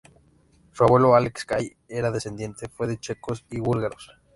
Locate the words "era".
1.87-2.09